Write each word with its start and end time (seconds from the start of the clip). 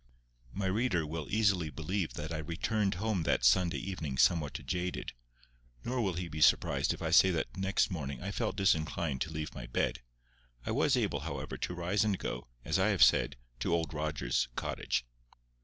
My 0.51 0.65
reader 0.65 1.05
will 1.05 1.27
easily 1.29 1.69
believe 1.69 2.15
that 2.15 2.33
I 2.33 2.39
returned 2.39 2.95
home 2.95 3.21
that 3.21 3.45
Sunday 3.45 3.77
evening 3.77 4.17
somewhat 4.17 4.53
jaded, 4.65 5.11
nor 5.85 6.01
will 6.01 6.15
he 6.15 6.27
be 6.27 6.41
surprised 6.41 6.91
if 6.91 7.03
I 7.03 7.11
say 7.11 7.29
that 7.29 7.55
next 7.55 7.91
morning 7.91 8.19
I 8.19 8.31
felt 8.31 8.55
disinclined 8.55 9.21
to 9.21 9.31
leave 9.31 9.53
my 9.53 9.67
bed. 9.67 10.01
I 10.65 10.71
was 10.71 10.97
able, 10.97 11.19
however, 11.19 11.55
to 11.57 11.75
rise 11.75 12.03
and 12.03 12.17
go, 12.17 12.47
as 12.65 12.79
I 12.79 12.87
have 12.87 13.03
said, 13.03 13.35
to 13.59 13.75
Old 13.75 13.93
Rogers's 13.93 14.47
cottage. 14.55 15.05